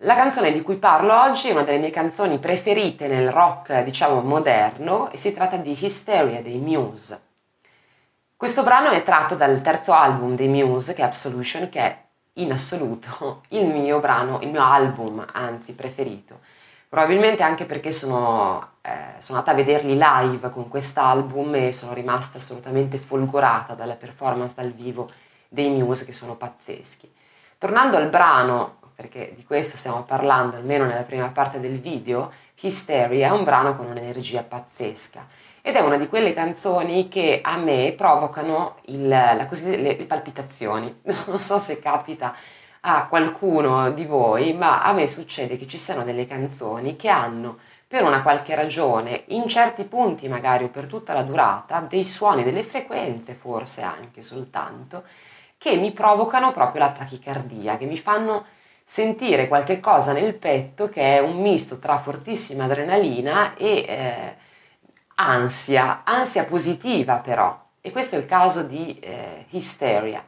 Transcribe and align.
La 0.00 0.14
canzone 0.14 0.52
di 0.52 0.60
cui 0.60 0.76
parlo 0.76 1.18
oggi 1.18 1.48
è 1.48 1.52
una 1.52 1.62
delle 1.62 1.78
mie 1.78 1.88
canzoni 1.88 2.38
preferite 2.38 3.08
nel 3.08 3.30
rock, 3.30 3.82
diciamo, 3.82 4.20
moderno 4.20 5.10
e 5.10 5.16
si 5.16 5.32
tratta 5.32 5.56
di 5.56 5.72
Hysteria 5.72 6.42
dei 6.42 6.58
Muse. 6.58 7.22
Questo 8.36 8.62
brano 8.62 8.90
è 8.90 9.02
tratto 9.02 9.36
dal 9.36 9.62
terzo 9.62 9.94
album 9.94 10.36
dei 10.36 10.48
Muse, 10.48 10.92
che 10.92 11.00
è 11.00 11.06
Absolution, 11.06 11.70
che 11.70 11.80
è 11.80 11.98
in 12.34 12.52
assoluto 12.52 13.40
il 13.56 13.68
mio 13.68 13.98
brano, 13.98 14.38
il 14.42 14.50
mio 14.50 14.62
album, 14.62 15.24
anzi, 15.32 15.72
preferito. 15.72 16.40
Probabilmente 16.90 17.42
anche 17.42 17.64
perché 17.64 17.90
sono, 17.90 18.72
eh, 18.82 19.14
sono 19.20 19.38
andata 19.38 19.52
a 19.52 19.64
vederli 19.64 19.96
live 19.98 20.50
con 20.50 20.68
quest'album 20.68 21.54
e 21.54 21.72
sono 21.72 21.94
rimasta 21.94 22.36
assolutamente 22.36 22.98
folgorata 22.98 23.72
dalla 23.72 23.94
performance 23.94 24.56
dal 24.56 24.72
vivo 24.72 25.08
dei 25.48 25.70
Muse 25.70 26.04
che 26.04 26.12
sono 26.12 26.34
pazzeschi. 26.34 27.10
Tornando 27.56 27.96
al 27.96 28.10
brano, 28.10 28.84
perché 28.96 29.34
di 29.36 29.44
questo 29.44 29.76
stiamo 29.76 30.04
parlando 30.04 30.56
almeno 30.56 30.86
nella 30.86 31.02
prima 31.02 31.28
parte 31.28 31.60
del 31.60 31.78
video, 31.78 32.32
Hysteria 32.58 33.28
è 33.28 33.30
un 33.30 33.44
brano 33.44 33.76
con 33.76 33.86
un'energia 33.86 34.42
pazzesca 34.42 35.28
ed 35.60 35.76
è 35.76 35.80
una 35.80 35.98
di 35.98 36.08
quelle 36.08 36.32
canzoni 36.32 37.08
che 37.08 37.40
a 37.42 37.58
me 37.58 37.92
provocano 37.94 38.76
il, 38.86 39.06
le, 39.06 39.48
le 39.82 39.94
palpitazioni. 40.06 41.02
Non 41.26 41.38
so 41.38 41.58
se 41.58 41.78
capita 41.78 42.34
a 42.80 43.06
qualcuno 43.08 43.90
di 43.90 44.06
voi, 44.06 44.54
ma 44.54 44.82
a 44.82 44.92
me 44.92 45.06
succede 45.06 45.58
che 45.58 45.66
ci 45.66 45.76
siano 45.76 46.02
delle 46.02 46.26
canzoni 46.26 46.96
che 46.96 47.08
hanno 47.08 47.58
per 47.88 48.02
una 48.02 48.22
qualche 48.22 48.54
ragione, 48.54 49.24
in 49.28 49.46
certi 49.46 49.84
punti 49.84 50.28
magari 50.28 50.64
o 50.64 50.68
per 50.68 50.86
tutta 50.86 51.12
la 51.12 51.22
durata, 51.22 51.80
dei 51.80 52.04
suoni, 52.04 52.44
delle 52.44 52.64
frequenze 52.64 53.34
forse 53.34 53.82
anche 53.82 54.22
soltanto, 54.22 55.04
che 55.58 55.76
mi 55.76 55.92
provocano 55.92 56.52
proprio 56.52 56.82
la 56.82 56.92
tachicardia, 56.92 57.76
che 57.76 57.86
mi 57.86 57.98
fanno 57.98 58.44
sentire 58.88 59.48
qualche 59.48 59.80
cosa 59.80 60.12
nel 60.12 60.34
petto 60.34 60.88
che 60.88 61.16
è 61.16 61.18
un 61.18 61.42
misto 61.42 61.80
tra 61.80 61.98
fortissima 61.98 62.64
adrenalina 62.64 63.56
e 63.56 63.84
eh, 63.86 64.36
ansia, 65.16 66.02
ansia 66.04 66.44
positiva 66.44 67.16
però. 67.16 67.64
E 67.80 67.90
questo 67.90 68.14
è 68.14 68.18
il 68.18 68.26
caso 68.26 68.62
di 68.62 68.96
eh, 69.00 69.46
Hysteria. 69.50 70.24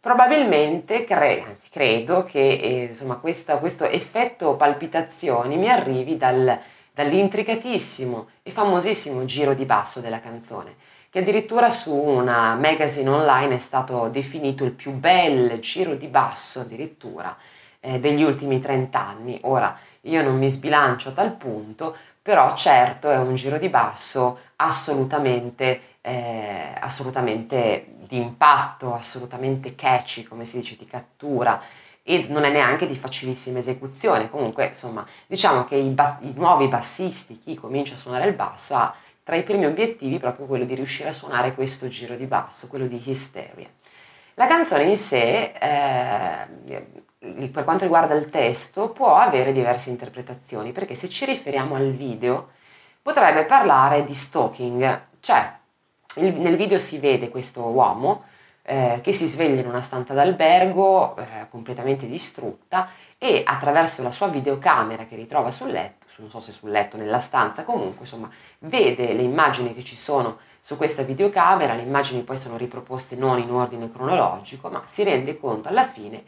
Probabilmente 0.00 1.04
cre- 1.04 1.42
anzi, 1.46 1.68
credo 1.70 2.24
che 2.24 2.40
eh, 2.40 2.84
insomma, 2.88 3.16
questo, 3.16 3.58
questo, 3.58 3.84
effetto 3.84 4.56
palpitazioni 4.56 5.58
mi 5.58 5.68
arrivi 5.68 6.16
dal, 6.16 6.58
dall'intricatissimo 6.94 8.28
e 8.42 8.50
famosissimo 8.50 9.26
giro 9.26 9.52
di 9.52 9.66
basso 9.66 10.00
della 10.00 10.20
canzone, 10.20 10.76
che 11.10 11.18
addirittura 11.18 11.68
su 11.68 11.94
una 11.94 12.54
magazine 12.54 13.10
online 13.10 13.56
è 13.56 13.58
stato 13.58 14.08
definito 14.08 14.64
il 14.64 14.72
più 14.72 14.92
bel 14.92 15.60
giro 15.60 15.94
di 15.94 16.06
basso 16.06 16.60
addirittura 16.60 17.36
eh, 17.80 17.98
degli 17.98 18.22
ultimi 18.22 18.60
30 18.60 19.06
anni. 19.06 19.38
Ora, 19.42 19.76
io 20.02 20.22
non 20.22 20.38
mi 20.38 20.48
sbilancio 20.48 21.10
a 21.10 21.12
tal 21.12 21.32
punto, 21.32 21.96
però 22.22 22.54
certo 22.54 23.10
è 23.10 23.18
un 23.18 23.34
giro 23.34 23.58
di 23.58 23.68
basso 23.68 24.38
assolutamente, 24.56 25.96
eh, 26.00 26.74
assolutamente 26.78 27.86
di 28.06 28.16
impatto, 28.18 28.94
assolutamente 28.94 29.74
catchy, 29.74 30.24
come 30.24 30.44
si 30.44 30.58
dice, 30.60 30.76
ti 30.76 30.86
cattura 30.86 31.60
e 32.02 32.26
non 32.28 32.44
è 32.44 32.50
neanche 32.50 32.86
di 32.86 32.96
facilissima 32.96 33.58
esecuzione. 33.58 34.30
Comunque, 34.30 34.68
insomma, 34.68 35.06
diciamo 35.26 35.64
che 35.64 35.76
i, 35.76 35.88
ba- 35.90 36.18
i 36.22 36.32
nuovi 36.34 36.66
bassisti, 36.66 37.40
chi 37.42 37.54
comincia 37.54 37.94
a 37.94 37.98
suonare 37.98 38.28
il 38.28 38.34
basso, 38.34 38.74
ha 38.74 38.94
tra 39.22 39.36
i 39.36 39.44
primi 39.44 39.66
obiettivi 39.66 40.18
proprio 40.18 40.46
quello 40.46 40.64
di 40.64 40.74
riuscire 40.74 41.10
a 41.10 41.12
suonare 41.12 41.54
questo 41.54 41.88
giro 41.88 42.16
di 42.16 42.24
basso, 42.26 42.66
quello 42.66 42.86
di 42.86 43.00
Hysteria. 43.04 43.68
La 44.40 44.46
canzone 44.46 44.84
in 44.84 44.96
sé, 44.96 45.52
eh, 45.52 47.48
per 47.52 47.62
quanto 47.62 47.82
riguarda 47.82 48.14
il 48.14 48.30
testo, 48.30 48.88
può 48.88 49.16
avere 49.16 49.52
diverse 49.52 49.90
interpretazioni, 49.90 50.72
perché 50.72 50.94
se 50.94 51.10
ci 51.10 51.26
riferiamo 51.26 51.74
al 51.74 51.90
video, 51.90 52.52
potrebbe 53.02 53.44
parlare 53.44 54.02
di 54.02 54.14
stalking, 54.14 55.08
cioè 55.20 55.58
il, 56.14 56.32
nel 56.36 56.56
video 56.56 56.78
si 56.78 56.98
vede 56.98 57.28
questo 57.28 57.66
uomo 57.66 58.24
eh, 58.62 59.00
che 59.02 59.12
si 59.12 59.26
sveglia 59.26 59.60
in 59.60 59.66
una 59.66 59.82
stanza 59.82 60.14
d'albergo 60.14 61.16
eh, 61.18 61.24
completamente 61.50 62.06
distrutta 62.06 62.88
e 63.18 63.42
attraverso 63.44 64.02
la 64.02 64.10
sua 64.10 64.28
videocamera 64.28 65.04
che 65.04 65.16
ritrova 65.16 65.50
sul 65.50 65.70
letto, 65.70 66.06
non 66.16 66.30
so 66.30 66.40
se 66.40 66.52
sul 66.52 66.70
letto, 66.70 66.96
nella 66.96 67.20
stanza, 67.20 67.64
comunque 67.64 68.04
insomma 68.04 68.30
vede 68.60 69.12
le 69.12 69.20
immagini 69.20 69.74
che 69.74 69.84
ci 69.84 69.96
sono 69.96 70.38
su 70.60 70.76
questa 70.76 71.02
videocamera, 71.02 71.74
le 71.74 71.82
immagini 71.82 72.22
poi 72.22 72.36
sono 72.36 72.56
riproposte 72.56 73.16
non 73.16 73.38
in 73.38 73.50
ordine 73.50 73.90
cronologico, 73.90 74.68
ma 74.68 74.82
si 74.86 75.02
rende 75.02 75.38
conto 75.38 75.68
alla 75.68 75.86
fine 75.86 76.24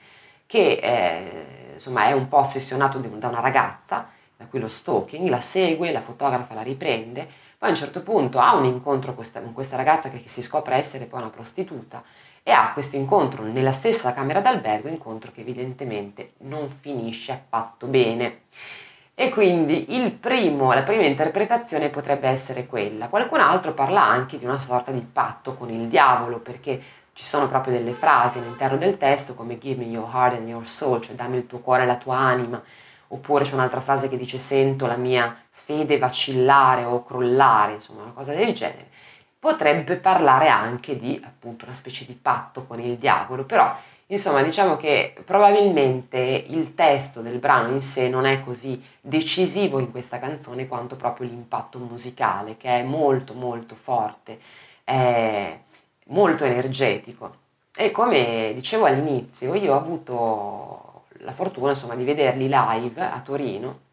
che 0.46 0.80
eh, 0.82 1.72
insomma 1.74 2.06
è 2.06 2.12
un 2.12 2.28
po' 2.28 2.38
ossessionato 2.38 2.98
da 2.98 3.28
una 3.28 3.40
ragazza, 3.40 4.08
da 4.36 4.46
cui 4.46 4.60
lo 4.60 4.68
stalking, 4.68 5.28
la 5.28 5.40
segue, 5.40 5.92
la 5.92 6.00
fotografa, 6.00 6.54
la 6.54 6.62
riprende 6.62 7.40
poi 7.62 7.70
a 7.70 7.74
un 7.74 7.78
certo 7.78 8.02
punto 8.02 8.40
ha 8.40 8.56
un 8.56 8.64
incontro 8.64 9.14
con 9.14 9.52
questa 9.52 9.76
ragazza 9.76 10.10
che 10.10 10.20
si 10.26 10.42
scopre 10.42 10.74
essere 10.74 11.04
poi 11.04 11.20
una 11.20 11.30
prostituta 11.30 12.02
e 12.42 12.50
ha 12.50 12.72
questo 12.72 12.96
incontro 12.96 13.44
nella 13.44 13.70
stessa 13.70 14.12
camera 14.12 14.40
d'albergo, 14.40 14.88
incontro 14.88 15.30
che 15.30 15.42
evidentemente 15.42 16.32
non 16.38 16.68
finisce 16.68 17.30
affatto 17.30 17.86
bene. 17.86 18.40
E 19.14 19.28
quindi 19.28 19.86
primo, 20.18 20.72
la 20.72 20.82
prima 20.82 21.04
interpretazione 21.04 21.90
potrebbe 21.90 22.28
essere 22.28 22.66
quella. 22.66 23.08
Qualcun 23.08 23.40
altro 23.40 23.72
parla 23.72 24.02
anche 24.02 24.38
di 24.38 24.46
una 24.46 24.58
sorta 24.58 24.90
di 24.90 25.00
patto 25.00 25.54
con 25.54 25.70
il 25.70 25.86
diavolo, 25.88 26.38
perché 26.38 26.82
ci 27.12 27.24
sono 27.24 27.46
proprio 27.46 27.74
delle 27.74 27.92
frasi 27.92 28.38
all'interno 28.38 28.78
del 28.78 28.96
testo 28.96 29.34
come 29.34 29.58
give 29.58 29.84
me 29.84 29.90
your 29.90 30.08
heart 30.10 30.36
and 30.36 30.48
your 30.48 30.66
soul, 30.66 31.00
cioè 31.02 31.14
dammi 31.14 31.36
il 31.36 31.46
tuo 31.46 31.58
cuore 31.58 31.82
e 31.82 31.86
la 31.86 31.96
tua 31.96 32.16
anima, 32.16 32.62
oppure 33.08 33.44
c'è 33.44 33.52
un'altra 33.52 33.82
frase 33.82 34.08
che 34.08 34.16
dice 34.16 34.38
sento 34.38 34.86
la 34.86 34.96
mia 34.96 35.36
fede 35.50 35.98
vacillare 35.98 36.84
o 36.84 37.04
crollare, 37.04 37.74
insomma 37.74 38.02
una 38.02 38.12
cosa 38.12 38.32
del 38.32 38.54
genere, 38.54 38.88
potrebbe 39.38 39.96
parlare 39.96 40.48
anche 40.48 40.98
di 40.98 41.20
appunto 41.22 41.66
una 41.66 41.74
specie 41.74 42.06
di 42.06 42.14
patto 42.14 42.64
con 42.64 42.80
il 42.80 42.96
diavolo, 42.96 43.44
però 43.44 43.76
insomma 44.12 44.42
diciamo 44.42 44.76
che 44.76 45.14
probabilmente 45.24 46.18
il 46.48 46.74
testo 46.74 47.20
del 47.22 47.38
brano 47.38 47.72
in 47.72 47.80
sé 47.80 48.08
non 48.08 48.26
è 48.26 48.44
così 48.44 48.82
decisivo 49.00 49.78
in 49.78 49.90
questa 49.90 50.18
canzone 50.18 50.68
quanto 50.68 50.96
proprio 50.96 51.28
l'impatto 51.28 51.78
musicale 51.78 52.56
che 52.56 52.80
è 52.80 52.82
molto 52.82 53.32
molto 53.32 53.74
forte, 53.74 54.38
è 54.84 55.58
molto 56.08 56.44
energetico 56.44 57.36
e 57.74 57.90
come 57.90 58.52
dicevo 58.54 58.84
all'inizio 58.84 59.54
io 59.54 59.72
ho 59.72 59.78
avuto 59.78 61.04
la 61.20 61.32
fortuna 61.32 61.70
insomma 61.70 61.94
di 61.94 62.04
vederli 62.04 62.48
live 62.48 63.00
a 63.00 63.20
Torino 63.24 63.90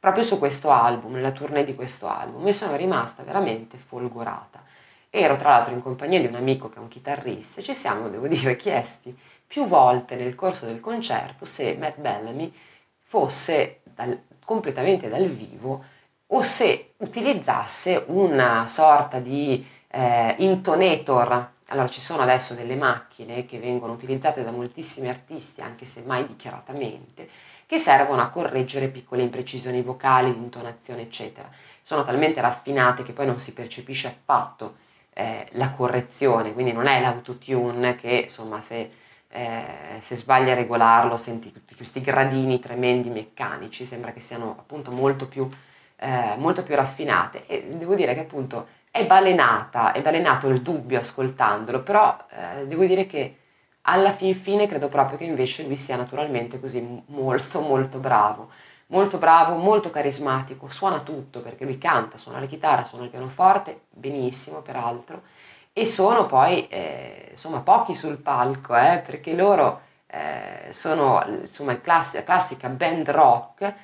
proprio 0.00 0.22
su 0.22 0.38
questo 0.38 0.70
album, 0.70 1.14
nella 1.14 1.32
tournée 1.32 1.64
di 1.64 1.74
questo 1.74 2.08
album, 2.08 2.46
e 2.46 2.52
sono 2.52 2.76
rimasta 2.76 3.24
veramente 3.24 3.76
folgorata. 3.78 4.62
Ero 5.10 5.36
tra 5.36 5.50
l'altro 5.50 5.72
in 5.72 5.82
compagnia 5.82 6.20
di 6.20 6.26
un 6.26 6.34
amico 6.34 6.68
che 6.68 6.76
è 6.76 6.80
un 6.80 6.88
chitarrista 6.88 7.60
e 7.60 7.64
ci 7.64 7.74
siamo, 7.74 8.10
devo 8.10 8.28
dire, 8.28 8.56
chiesti 8.56 9.16
più 9.46 9.66
volte 9.66 10.16
nel 10.16 10.34
corso 10.34 10.66
del 10.66 10.80
concerto 10.80 11.46
se 11.46 11.76
Matt 11.78 11.98
Bellamy 11.98 12.52
fosse 13.00 13.80
dal, 13.84 14.20
completamente 14.44 15.08
dal 15.08 15.26
vivo 15.26 15.82
o 16.26 16.42
se 16.42 16.92
utilizzasse 16.98 18.04
una 18.08 18.68
sorta 18.68 19.18
di 19.18 19.66
eh, 19.88 20.34
intonator. 20.38 21.52
Allora 21.70 21.88
ci 21.88 22.02
sono 22.02 22.22
adesso 22.22 22.52
delle 22.52 22.76
macchine 22.76 23.46
che 23.46 23.58
vengono 23.58 23.94
utilizzate 23.94 24.44
da 24.44 24.50
moltissimi 24.50 25.08
artisti, 25.08 25.62
anche 25.62 25.86
se 25.86 26.02
mai 26.04 26.26
dichiaratamente, 26.26 27.28
che 27.64 27.78
servono 27.78 28.20
a 28.20 28.28
correggere 28.28 28.88
piccole 28.88 29.22
imprecisioni 29.22 29.80
vocali, 29.80 30.28
intonazione, 30.28 31.02
eccetera. 31.02 31.50
Sono 31.80 32.04
talmente 32.04 32.42
raffinate 32.42 33.02
che 33.02 33.12
poi 33.12 33.24
non 33.24 33.38
si 33.38 33.54
percepisce 33.54 34.08
affatto 34.08 34.86
eh, 35.18 35.48
la 35.52 35.70
correzione, 35.72 36.52
quindi 36.52 36.72
non 36.72 36.86
è 36.86 37.00
l'autotune 37.00 37.96
che 37.96 38.22
insomma 38.26 38.60
se, 38.60 38.90
eh, 39.28 39.64
se 39.98 40.14
sbagli 40.14 40.48
a 40.48 40.54
regolarlo 40.54 41.16
senti 41.16 41.50
tutti 41.50 41.74
questi 41.74 42.00
gradini 42.00 42.60
tremendi 42.60 43.10
meccanici, 43.10 43.84
sembra 43.84 44.12
che 44.12 44.20
siano 44.20 44.54
appunto 44.56 44.92
molto 44.92 45.26
più, 45.26 45.48
eh, 45.96 46.36
molto 46.36 46.62
più 46.62 46.76
raffinate. 46.76 47.46
E 47.46 47.66
devo 47.68 47.96
dire 47.96 48.14
che 48.14 48.20
appunto 48.20 48.68
è 48.92 49.04
balenata, 49.06 49.90
è 49.90 50.02
balenato 50.02 50.48
il 50.50 50.62
dubbio 50.62 51.00
ascoltandolo, 51.00 51.82
però 51.82 52.16
eh, 52.30 52.66
devo 52.68 52.84
dire 52.84 53.08
che 53.08 53.38
alla 53.82 54.12
fin 54.12 54.36
fine 54.36 54.68
credo 54.68 54.88
proprio 54.88 55.18
che 55.18 55.24
invece 55.24 55.64
lui 55.64 55.74
sia 55.74 55.96
naturalmente 55.96 56.60
così 56.60 57.02
molto 57.06 57.60
molto 57.60 57.98
bravo, 57.98 58.50
molto 58.88 59.18
bravo, 59.18 59.56
molto 59.56 59.90
carismatico, 59.90 60.68
suona 60.68 61.00
tutto 61.00 61.40
perché 61.40 61.64
lui 61.64 61.78
canta, 61.78 62.18
suona 62.18 62.40
la 62.40 62.46
chitarra, 62.46 62.84
suona 62.84 63.04
il 63.04 63.10
pianoforte, 63.10 63.82
benissimo 63.90 64.62
peraltro, 64.62 65.22
e 65.72 65.86
sono 65.86 66.26
poi 66.26 66.66
eh, 66.68 67.28
insomma 67.30 67.60
pochi 67.60 67.94
sul 67.94 68.18
palco 68.18 68.76
eh, 68.76 69.02
perché 69.04 69.34
loro 69.34 69.80
eh, 70.06 70.72
sono 70.72 71.22
insomma 71.40 71.78
la 71.84 72.22
classica, 72.24 72.68
band 72.68 73.10
rock 73.10 73.74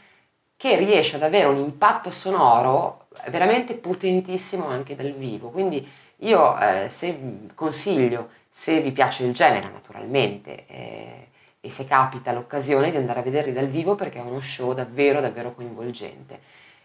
che 0.57 0.77
riesce 0.77 1.17
ad 1.17 1.23
avere 1.23 1.47
un 1.47 1.59
impatto 1.59 2.11
sonoro 2.11 3.09
veramente 3.29 3.75
potentissimo 3.75 4.69
anche 4.69 4.97
dal 4.97 5.13
vivo, 5.13 5.51
quindi 5.51 5.87
io 6.19 6.59
eh, 6.59 6.89
se 6.89 7.49
consiglio 7.55 8.31
se 8.49 8.81
vi 8.81 8.93
piace 8.93 9.25
il 9.25 9.35
genere 9.35 9.69
naturalmente, 9.69 10.67
eh, 10.67 11.29
e 11.65 11.71
se 11.71 11.87
capita 11.87 12.33
l'occasione 12.33 12.91
di 12.91 12.99
andare 12.99 13.21
a 13.21 13.23
vederli 13.23 13.51
dal 13.51 13.69
vivo 13.69 13.95
perché 13.95 14.19
è 14.19 14.23
uno 14.23 14.39
show 14.41 14.75
davvero 14.75 15.23
davvero 15.23 15.55
coinvolgente. 15.55 16.41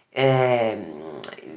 Eh, 0.09 0.93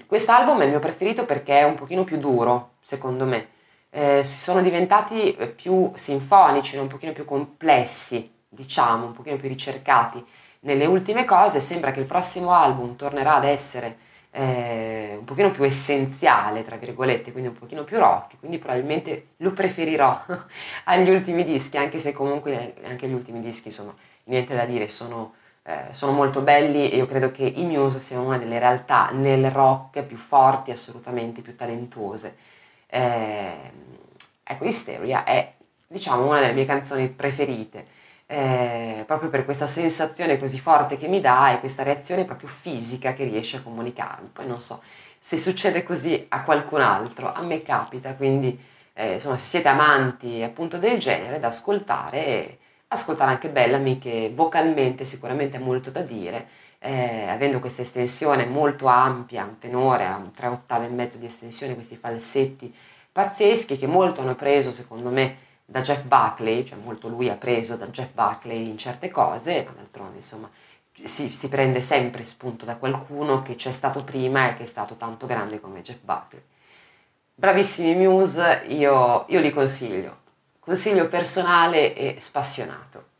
quest'album 0.06 0.60
è 0.60 0.64
il 0.64 0.70
mio 0.70 0.80
preferito 0.80 1.24
perché 1.24 1.60
è 1.60 1.62
un 1.62 1.76
pochino 1.76 2.02
più 2.02 2.19
duro, 2.19 2.72
secondo 2.82 3.24
me. 3.24 3.46
Eh, 3.90 4.24
sono 4.24 4.60
diventati 4.60 5.36
più 5.54 5.92
sinfonici, 5.94 6.76
un 6.78 6.88
pochino 6.88 7.12
più 7.12 7.24
complessi, 7.24 8.28
diciamo, 8.48 9.06
un 9.06 9.12
pochino 9.12 9.36
più 9.36 9.46
ricercati 9.48 10.24
nelle 10.60 10.86
ultime 10.86 11.24
cose. 11.24 11.60
Sembra 11.60 11.92
che 11.92 12.00
il 12.00 12.06
prossimo 12.06 12.52
album 12.52 12.96
tornerà 12.96 13.36
ad 13.36 13.44
essere 13.44 13.98
eh, 14.34 15.17
un 15.19 15.25
pochino 15.25 15.50
più 15.50 15.62
essenziale, 15.62 16.64
tra 16.64 16.76
virgolette, 16.76 17.32
quindi 17.32 17.50
un 17.50 17.58
pochino 17.58 17.84
più 17.84 17.99
rock, 17.99 18.38
quindi 18.38 18.58
probabilmente 18.58 19.29
lo 19.38 19.52
preferirò 19.52 20.25
agli 20.84 21.11
ultimi 21.11 21.44
dischi, 21.44 21.76
anche 21.76 21.99
se 21.99 22.12
comunque 22.12 22.75
anche 22.84 23.06
gli 23.08 23.12
ultimi 23.12 23.40
dischi 23.40 23.70
sono 23.70 23.94
niente 24.25 24.55
da 24.55 24.64
dire, 24.64 24.88
sono, 24.88 25.34
eh, 25.64 25.88
sono 25.93 26.12
molto 26.12 26.40
belli 26.40 26.90
e 26.90 26.96
io 26.96 27.06
credo 27.06 27.31
che 27.31 27.44
i 27.44 27.64
Muse 27.64 28.00
siano 28.00 28.25
una 28.25 28.38
delle 28.38 28.58
realtà 28.58 29.11
nel 29.11 29.50
rock 29.50 30.02
più 30.02 30.17
forti, 30.17 30.70
assolutamente 30.70 31.43
più 31.43 31.55
talentuose. 31.55 32.37
Eh, 32.87 33.55
ecco, 34.43 34.64
Hysteria 34.64 35.25
è 35.25 35.52
diciamo 35.87 36.26
una 36.26 36.40
delle 36.40 36.55
mie 36.55 36.64
canzoni 36.64 37.08
preferite 37.08 37.87
eh, 38.32 39.05
proprio 39.06 39.29
per 39.29 39.44
questa 39.44 39.67
sensazione 39.67 40.38
così 40.38 40.58
forte 40.58 40.96
che 40.96 41.06
mi 41.06 41.20
dà 41.20 41.52
e 41.52 41.61
questa 41.61 41.82
reazione 41.82 42.25
proprio 42.25 42.49
fisica 42.49 43.12
che 43.12 43.25
riesce 43.25 43.58
a 43.58 43.61
comunicarmi. 43.61 44.31
Poi 44.32 44.46
non 44.46 44.58
so 44.58 44.82
se 45.19 45.38
succede 45.38 45.82
così 45.82 46.25
a 46.31 46.43
qualcun 46.43 46.81
altro, 46.81 47.31
a 47.31 47.43
me 47.43 47.61
capita, 47.62 48.14
quindi 48.14 48.58
eh, 48.94 49.14
insomma 49.14 49.37
se 49.37 49.49
siete 49.50 49.69
amanti 49.69 50.43
appunto 50.43 50.79
del 50.79 50.99
genere 50.99 51.40
da 51.40 51.49
ascoltare, 51.49 52.58
ascoltare 52.88 53.32
anche 53.32 53.50
Bellamy 53.50 53.99
che 53.99 54.32
vocalmente 54.34 55.05
sicuramente 55.05 55.58
ha 55.58 55.61
molto 55.61 55.90
da 55.90 56.00
dire, 56.00 56.49
eh, 56.79 57.29
avendo 57.29 57.61
questa 57.61 57.82
estensione 57.82 58.46
molto 58.46 58.87
ampia, 58.87 59.44
un 59.44 59.58
tenore 59.58 60.06
a 60.06 60.19
tre 60.34 60.46
ottave 60.46 60.87
e 60.87 60.88
mezzo 60.88 61.19
di 61.19 61.26
estensione, 61.26 61.75
questi 61.75 61.96
falsetti 61.96 62.75
pazzeschi 63.12 63.76
che 63.76 63.87
molto 63.87 64.23
hanno 64.23 64.34
preso 64.34 64.73
secondo 64.73 65.11
me 65.11 65.50
da 65.64 65.81
Jeff 65.82 66.05
Buckley, 66.05 66.64
cioè 66.64 66.79
molto 66.79 67.09
lui 67.09 67.29
ha 67.29 67.37
preso 67.37 67.76
da 67.76 67.87
Jeff 67.87 68.12
Buckley 68.12 68.69
in 68.69 68.79
certe 68.79 69.11
cose, 69.11 69.69
d'altronde 69.75 70.17
insomma 70.17 70.50
si, 71.05 71.32
si, 71.32 71.49
prende 71.49 71.81
sempre 71.81 72.25
spunto 72.25 72.64
da 72.64 72.76
qualcuno 72.76 73.43
che 73.43 73.56
c'è 73.56 73.73
stato 73.73 74.05
prima 74.05 74.50
e 74.50 74.56
che 74.56 74.64
è 74.64 74.67
stato 74.67 74.97
tanto 74.97 75.26
grande 75.26 75.61
come 75.61 75.82
Jeff 75.82 76.00
Buckley. 76.00 76.43
Bravissimi 77.35 77.94
Muse, 77.94 78.64
io, 78.69 79.25
io 79.29 79.41
li 79.41 79.50
consiglio, 79.50 80.19
consiglio 80.61 81.09
personale 81.09 81.94
e 81.94 82.19
spassionato. 82.20 83.11